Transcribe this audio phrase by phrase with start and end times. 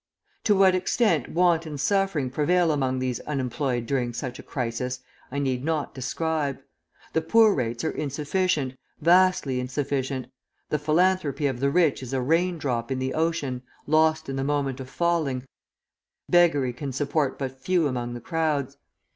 [0.45, 5.37] To what extent want and suffering prevail among these unemployed during such a crisis, I
[5.37, 6.57] need not describe.
[7.13, 10.25] The poor rates are insufficient, vastly insufficient;
[10.69, 14.43] the philanthropy of the rich is a rain drop in the ocean, lost in the
[14.43, 15.45] moment of falling,
[16.27, 18.77] beggary can support but few among the crowds.